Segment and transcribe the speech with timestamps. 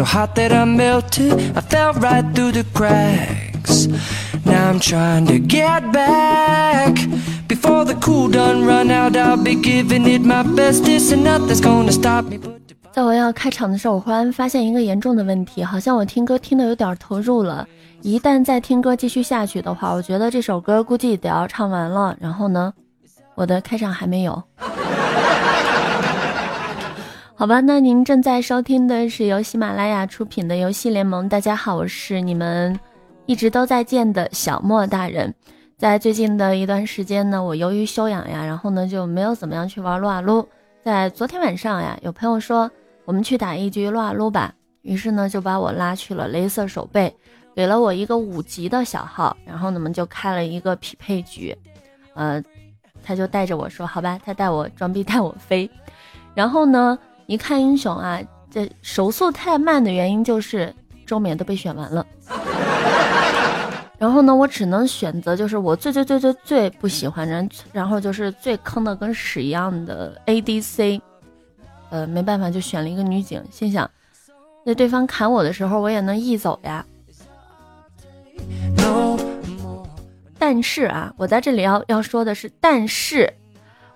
[0.00, 1.32] so hot that I melted.
[1.54, 3.86] I fell right through the cracks.
[4.46, 6.94] Now I'm trying to get back.
[7.46, 11.92] Before the cool done run out, I'll be giving it my bestest, and nothing's gonna
[11.92, 12.38] stop me.
[12.38, 12.60] But
[12.92, 17.68] 在我要开场的时候，我忽然发现一个严重的问题，好像我听歌听的有点投入了。
[18.00, 22.16] 一旦再听歌继续下去的话，我觉得这首歌估计得要唱完了。
[22.18, 22.72] 然后呢，
[23.34, 24.42] 我的开场还没有。
[27.40, 31.26] 好吧，那您正在收听的是由喜马拉雅出品的游戏联盟。
[31.26, 32.78] 大家好，我是你们
[33.24, 35.34] 一直都在见的小莫大人。
[35.78, 40.46] 在最近的一段时间呢，我由于休养呀，然后呢就没有怎么样去玩撸啊撸。
[40.84, 42.70] 在昨天晚上呀，有朋友说
[43.06, 47.10] 我们去打一局撸啊撸吧，于是呢就把我拉去了镭射手背，
[47.56, 51.56] 给了我一个五级的小号，然后呢我们就开了一个匹配局。
[52.12, 52.42] 呃，
[53.02, 55.70] 他就带着我说，好吧，他带我装逼带我飞，
[56.34, 56.98] 然后呢。
[57.30, 60.74] 一看英雄啊，这手速太慢的原因就是
[61.06, 62.04] 周免都被选完了，
[63.96, 71.00] 然后呢，我只能选择就是我最最最最最不喜欢人，然后就是最坑的跟屎一样的 ADC，
[71.90, 73.88] 呃，没办法就选了一个女警，心想
[74.64, 76.84] 那对方砍我的时候我也能一走呀。
[80.36, 83.32] 但是啊，我在这里要要说的是，但是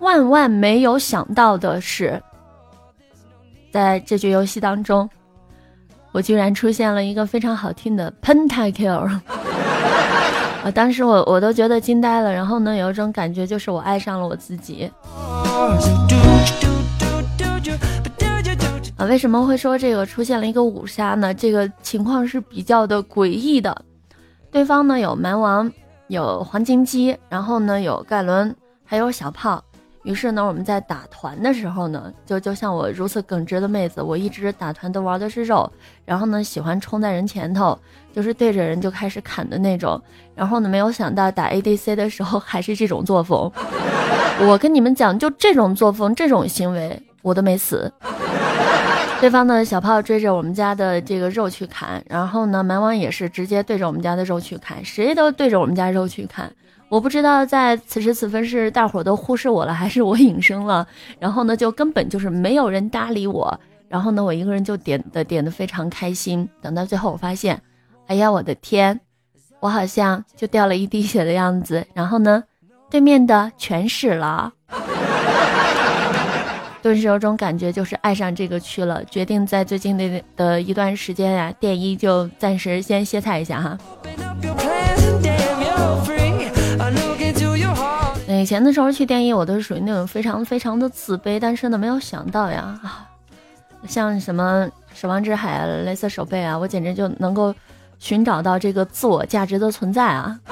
[0.00, 2.20] 万万没有想到的是。
[3.70, 5.08] 在这局游戏当中，
[6.12, 9.08] 我居然出现了一个非常好听的 pentakill，
[10.64, 10.70] 啊！
[10.74, 12.32] 当时我我都觉得惊呆了。
[12.32, 14.90] 然后呢，有一种感觉就是我爱上了我自己。
[18.96, 21.32] 啊，为什么会说这个出现了一个五杀呢？
[21.32, 23.84] 这个情况是比较的诡异的。
[24.50, 25.72] 对方呢有蛮王，
[26.08, 28.54] 有黄金鸡，然后呢有盖伦，
[28.84, 29.62] 还有小炮。
[30.02, 35.70] 于是呢，我们在打团的时候呢，就就像我如此耿直的妹子，我一直打团都玩的是肉，
[36.06, 37.78] 然后呢，喜欢冲在人前头，
[38.12, 40.00] 就是对着人就开始砍的那种。
[40.34, 43.52] 然后呢，没有想到打 ADC 的时候还是这种作风。
[44.48, 47.92] 我跟你们讲，就这种作风、这种行为，我都没死。
[49.20, 56.50] 对方的小炮追着我们家的这个肉去砍，然后呢，蛮王也是直接对着我们家的肉去砍，谁都对着我们家肉去砍。
[56.90, 60.84] 我不知道在此时此分是大伙都忽视我了，还是我隐身了。
[61.20, 63.60] 然后呢，就根本就是没有人搭理我。
[63.88, 66.48] 然后呢，我一个人就点的点的非常开心。
[66.60, 67.62] 等到最后，我发现，
[68.08, 69.00] 哎呀，我的天，
[69.60, 71.86] 我好像就掉了一滴血的样子。
[71.94, 72.42] 然后呢，
[72.90, 74.52] 对面的全死了。
[76.82, 79.04] 顿时有种感觉，就是爱上这个区了。
[79.04, 83.78] 决定在最近的的一段时间呀，电一就暂时先歇菜一下哈。
[88.40, 92.80] 以前的时候去电影，我都是属于那种非常非常的自卑，但是呢，没有想到呀，
[93.86, 97.54] 像什么守望之海啊、雷色手背啊，我简直就能够
[97.98, 100.40] 寻找到这个自我价值的存在啊。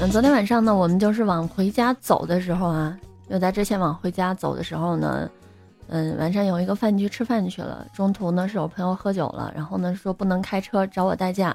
[0.00, 2.98] 嗯，昨天晚上呢，我们就是往回家走的时候啊，
[3.30, 5.30] 就在之前往回家走的时候呢。
[5.88, 11.54] 嗯，晚上有一个饭局吃饭去了，中途呢是我朋友喝酒了，然后呢说不能开车找我代驾，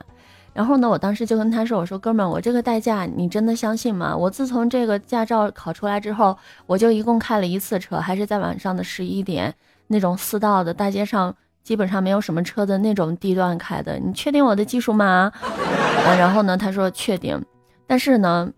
[0.54, 4.16] 然后呢我当时就跟他说，我说哥们儿，我这个代驾你真的相信吗？
[4.16, 9.54] 我自从这个驾照考出来之后，我就一共开了一次车，还是在晚上的十一点
[9.88, 15.30] 那种四道的大街上，基本上没有什么车的那种地段开的，你确定我的技术吗？
[16.18, 17.44] 然后呢他说确定，
[17.86, 18.50] 但是呢，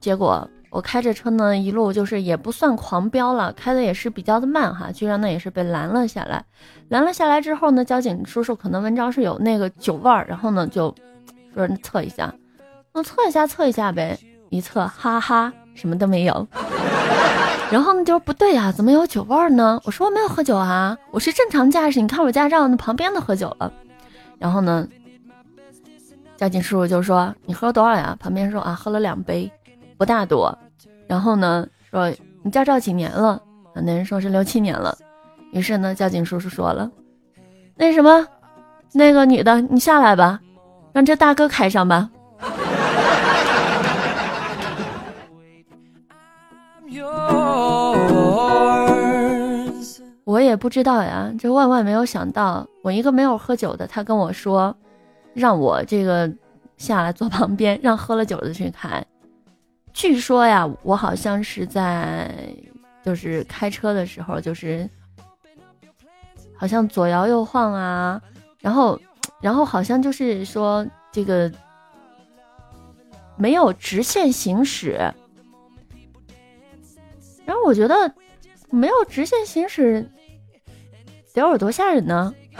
[0.00, 0.48] 结果。
[0.72, 6.42] 我开着车呢，一路就是也不算狂飙了，开的也是比较的慢哈，居然呢也是被拦了下来。
[6.88, 10.94] 拦了下来之后呢，交警叔叔可能闻着是有那个酒味儿，然后呢就
[11.54, 12.32] 说测一下，
[12.94, 14.18] 那测一下测一下呗，
[14.48, 16.48] 一测哈哈什么都没有。
[17.70, 19.78] 然后呢就说不对呀，怎么有酒味儿呢？
[19.84, 23.70] 我说我没有喝酒啊，我是正常驾驶，你看我驾照那旁边的喝酒了。
[24.38, 24.88] 然后呢，
[26.38, 28.16] 交警叔叔就说你喝多少呀？
[28.18, 29.52] 旁边说啊喝了两杯。
[29.98, 30.58] 不大多，
[31.12, 32.10] 然后呢，说
[32.42, 33.38] 你驾照几年了？
[33.74, 34.96] 那人说是六七年了。
[35.52, 36.90] 于是呢，交警叔叔说了，
[37.76, 38.26] 那什么，
[38.94, 40.40] 那个女的，你下来吧，
[40.94, 42.08] 让这大哥开上吧。
[50.24, 54.74] 我也不知道呀，这万万没有想到，我一个没有喝酒的，他跟我说，
[55.34, 56.32] 让我这个
[56.78, 59.04] 下来坐旁边，让喝了酒的去开。
[59.92, 62.30] 据说呀，我好像是在
[63.04, 64.88] 就是开车的时候，就是
[66.56, 68.20] 好像左摇右晃啊，
[68.60, 69.00] 然后
[69.40, 71.52] 然后好像就是说这个
[73.36, 75.12] 没有直线行驶，
[77.44, 78.12] 然后我觉得
[78.70, 80.08] 没有直线行驶
[81.34, 82.34] 得有多吓人呢？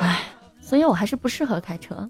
[0.00, 0.20] 哎，
[0.60, 2.08] 所以我还是不适合开车。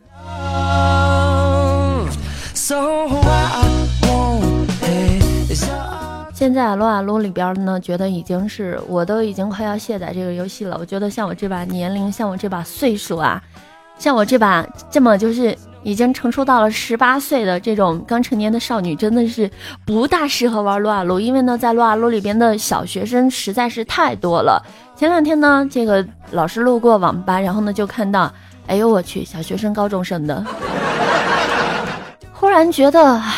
[6.32, 10.75] 现在撸啊撸里边呢，觉得已经是我都已经快要卸载这个游戏了。
[10.81, 13.43] 我觉得像我这把年龄，像我这把岁数啊，
[13.99, 19.50] 像我这把这么就是已经成熟到了十八岁的这种刚成年的少女，真的是
[19.84, 21.20] 不大适合玩撸啊撸。
[21.20, 24.64] 因为呢，在撸啊撸里边的小学生实在是太多了。
[24.96, 28.32] 前两天呢，这个老师路过网吧，然后呢就看到，
[28.66, 30.43] 哎呦我去，小学生、高中生的，
[32.37, 33.33] 忽然觉得，唉，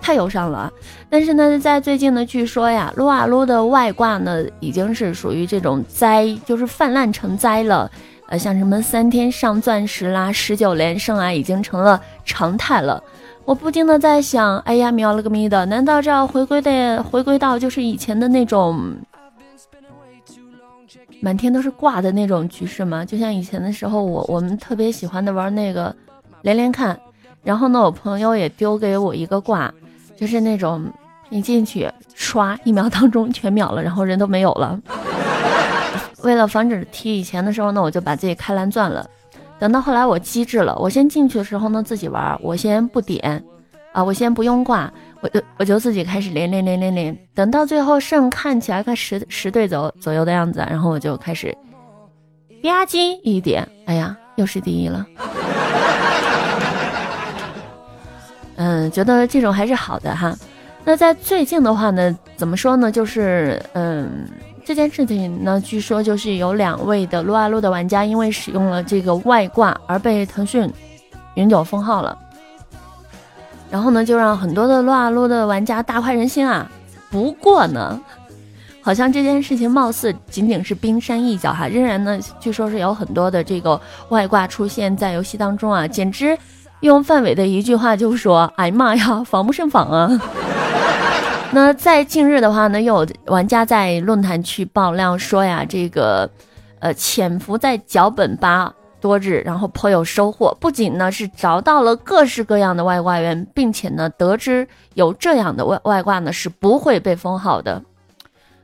[0.00, 0.72] 太忧伤了。
[1.10, 7.90] 但是呢，在最近呢，据说呀，撸啊撸的外挂呢，已经是属于这种灾，就是泛滥成灾了。
[8.28, 13.02] 呃，像什么三天上钻石啦、十九连胜啊，已经成了常态了。
[13.44, 18.96] 我不禁的在想，哎呀，喵了个咪的，难道这要回归的回归到就是以前的那种
[21.20, 23.04] 满天都是挂的那种局势吗？
[23.04, 25.94] 就像以前的时候，我我们特别喜欢的玩那个
[26.40, 26.98] 连连看，
[27.44, 29.72] 然后呢，我朋友也丢给我一个挂，
[30.16, 30.84] 就是那种。
[31.30, 34.78] 一进去刷一秒当中全秒了，然后人都没有了。
[36.22, 39.04] 为了防止踢以前的时候呢，我就把自己开蓝钻了。
[39.58, 43.42] 等到后来我机智了，我先进去的时候呢自己玩，我先不点
[43.92, 44.92] 啊，我先不用挂，
[45.22, 47.18] 我就我就自己开始连连连连连。
[47.34, 51.56] 等到最后剩看起来快十十对左左右的样子，然后我就开始
[52.62, 55.04] 吧唧一点，哎呀，又是第一了。
[58.56, 60.36] 嗯，觉得这种还是好的哈。
[60.84, 62.92] 那在最近的话呢，怎么说呢？
[62.92, 64.26] 就是嗯，
[64.64, 70.70] 这件事情呢，据说就是有两位的撸啊撸的玩家因为使用了这个外挂而被腾讯
[71.36, 72.16] 永久封号了，
[73.70, 76.70] 然后呢，就让很多的撸啊撸的玩家大快人心啊。
[77.10, 77.98] 不过呢，
[78.82, 83.80] 好像这件事情貌似仅仅是冰山一角哈，仍然呢，据说是有很多的这个
[84.10, 86.36] 外挂出现在游戏当中啊，简直
[86.84, 90.20] 用范伟的一句话就说：“哎呀妈呀，防不胜防啊！”
[91.52, 96.28] 那在近日的话呢，又有玩家在论坛区爆料说呀，这个，
[96.80, 100.54] 呃，潜伏在脚本吧多日，然后颇有收获。
[100.60, 107.82] 不仅呢是找到了各式各样的外挂源，并且呢得知有这样的外外挂呢是不会被封号的。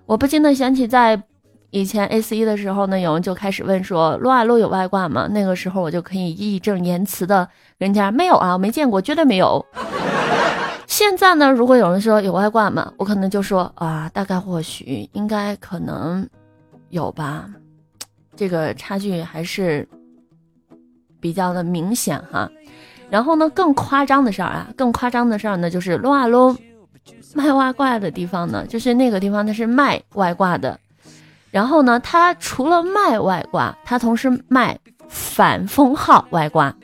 [0.04, 1.22] 我不禁的想起在
[1.70, 5.28] 以前 A 四一的时候呢，有人就开始问说撸啊撸有外挂吗？
[5.30, 9.64] 那个时候我就可以义正言辞的跟人家没有啊，我没见过，绝对没有。
[10.88, 12.92] 现在呢，如果有人说有外挂吗？
[12.96, 16.28] 我可能就说啊，大概或许应该可能
[16.88, 17.48] 有吧，
[18.34, 19.88] 这个差距还是
[21.20, 22.50] 比较的明显哈。
[23.08, 26.56] 然后呢，更夸张的事儿啊，更夸张的事儿呢，就是撸啊撸
[27.34, 30.76] 卖外挂的地方呢，就是那个地方它是卖外挂的。
[31.50, 36.74] 然后呢，他除了卖外挂，他同时卖反封号外挂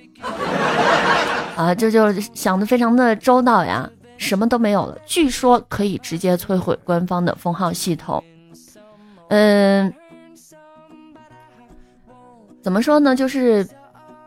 [1.56, 3.88] 啊，这就想的非常的周到呀。
[4.18, 8.24] 什么都没有了，据说可以直接摧毁官方的封号系统。
[9.28, 9.92] 嗯，
[12.62, 13.14] 怎么说呢？
[13.14, 13.68] 就是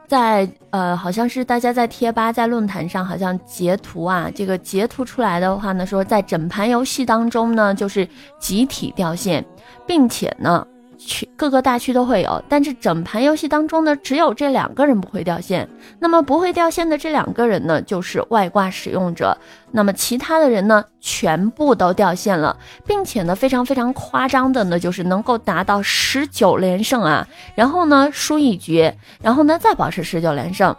[0.10, 8.08] 在呃，好像是大家在贴吧、在论坛上，好像截图啊，这个截图出来的话呢，说在整盘游戏当中呢，就是
[8.40, 9.46] 集体掉线，
[9.86, 10.66] 并且呢。
[11.00, 15.68] 区各个大区都会有，但是整盘游戏当中呢，只有这两个人不会掉线。
[15.98, 19.36] 那么不会掉线的这两个人呢，就是外挂使用者。
[19.72, 27.26] 那么其他的人呢，全部都掉线了，并且呢，非常非常夸张的呢，就是能够达到十九连胜啊，
[27.56, 28.92] 然后呢输一局，
[29.22, 30.76] 然后呢再保持十九连胜。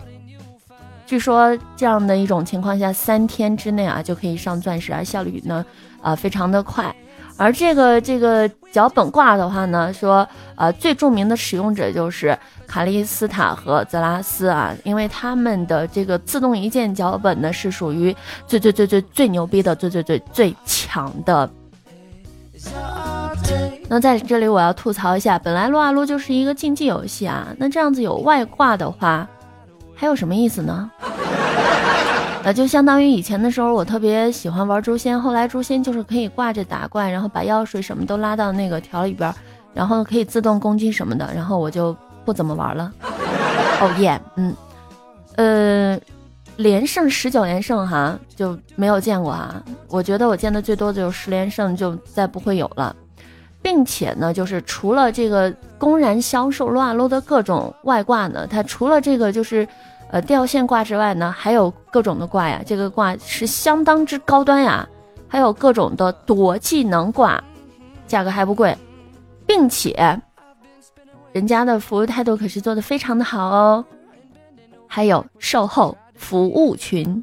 [1.07, 5.65] 据说这样的一种情况下，三天之内啊就可以上钻石，而效率呢，
[6.03, 6.95] 啊非常的快。
[7.41, 18.15] 而这个这个脚本挂的话呢，说呃最著名的使用者就是卡利斯塔和泽拉斯啊，因为他们的这个自动一键脚本呢是属于
[18.47, 21.51] 最最最最最牛逼的最最最最强的。
[23.89, 29.27] 那在这里我要吐槽一下，本来撸啊撸就是一个竞技游戏啊，那这样子有外挂的话，
[29.95, 30.91] 还有什么意思呢？
[32.43, 35.21] 呃，就相当于以前的时候，我特别喜欢玩诛仙。
[35.21, 39.33] 后来诛仙就是可以挂着打怪，然后把药水什么都拉到那个条里边，
[39.75, 41.95] 然后可以自动攻击什么的，然后我就
[42.25, 42.91] 不怎么玩了。
[43.83, 44.57] 哦耶，嗯，
[45.37, 46.01] 呃，
[46.57, 49.63] 连胜十九连胜哈就没有见过哈。
[49.89, 52.97] 我觉得我见的最多的就是十连胜，就再不会有了。
[53.63, 59.69] 并且呢，就是除了这个公然销售撸啊撸的各种外挂呢，它除了这个就是
[60.11, 64.89] 呃吊线挂之外呢，还有各种的挂呀，这个挂是相当之高端呀，
[65.29, 67.43] 还有各种的多技能挂，
[68.07, 68.77] 价格还不贵，
[69.47, 70.21] 并且
[71.33, 73.85] 人家的服务态度可是做的非常的好哦，
[74.89, 77.23] 还有售后服务群。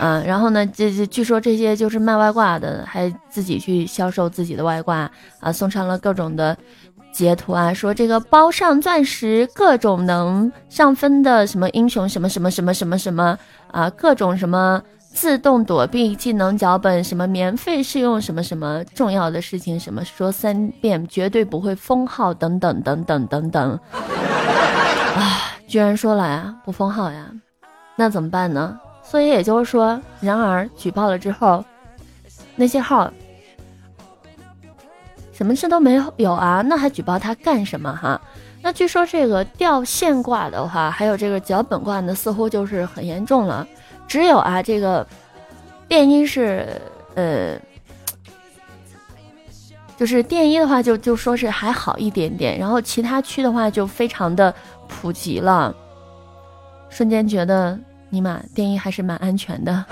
[0.00, 5.10] 嗯，然后呢，这这据说这些就是卖外挂的，还自己去销售自己的外挂
[5.40, 6.54] 啊，送上了各种的
[7.14, 13.38] 截图啊，说这个包上钻石，各种能上分的什么英雄什么什么什么什么什么
[13.70, 23.78] 啊，各种什么自动躲避技能脚本，什么免费试用什么什么重要的事情，什么说三遍绝对不会封号等等等等等等，
[25.14, 27.30] 啊，居然说了呀，不封号呀，
[27.94, 28.76] 那怎么办呢？
[29.04, 31.64] 所以也就是说，然而举报了之后，
[32.56, 33.08] 那些号
[35.36, 38.20] 什么事都没有有啊，那还举报他干什么哈？
[38.62, 43.66] 那据说这个掉线挂的话，还有这个脚本挂的，似乎就是很严重了。
[44.06, 45.06] 只有啊，这个
[45.88, 46.80] 电音是
[47.14, 47.58] 呃，
[49.96, 54.54] 就是电音的话，就就说是还好一点点，然后其他区的话就非常的
[54.86, 55.74] 普及了，
[56.88, 57.78] 瞬间觉得。
[58.10, 59.84] 尼玛，电音还是蛮安全的。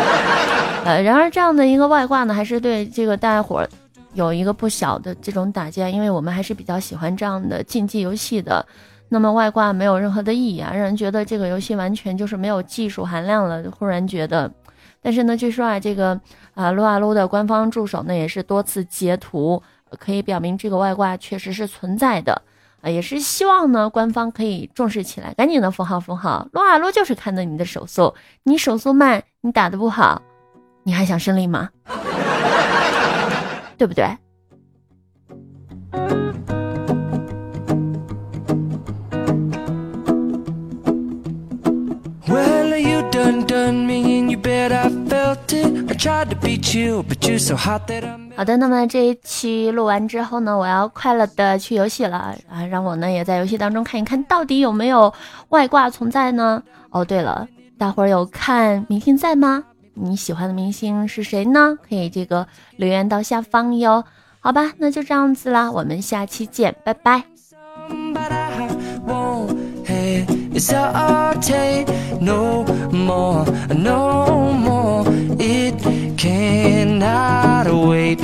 [0.86, 3.68] 呃，然而这样的一个外挂呢，还是对这个大家伙儿
[4.18, 8.66] 有一个不小的这种打击，因为我们还是比较喜欢这样的竞技游戏的。
[9.08, 13.62] 那么外挂没有任何的意义啊，让人觉得这个游戏完全就是没有技术含量了。
[13.70, 14.52] 忽然觉得，
[15.00, 16.20] 但是呢，据说啊，这个
[16.54, 19.62] 啊撸啊撸的官方助手呢，也是多次截图，
[19.98, 22.42] 可以表明这个外挂确实是存在的。
[22.82, 26.46] 啊，也是希望呢，官方可以重视起来，赶紧的封号封号。
[26.52, 30.20] 撸啊撸就是看的你的手速，你手速慢，你打的不好，
[30.82, 31.70] 你还想胜利吗？
[33.78, 34.04] 对不对？
[48.36, 52.64] 好的，那么这一期录完之后呢，我要快乐的去游戏了啊！
[52.70, 55.12] 让我呢也在游戏当中看一看到底有没有
[55.48, 56.62] 外挂存在呢？
[56.90, 59.64] 哦，对了，大伙儿有看明星在吗？
[60.00, 61.76] 你喜欢的明星是谁呢？
[61.88, 64.04] 可以这个留言到下方哟。
[64.40, 67.24] 好吧，那就这样子啦，我们下期见，拜拜。
[70.54, 70.72] It's
[72.20, 75.04] no more, no more.
[75.38, 75.74] It
[76.16, 78.18] cannot wait.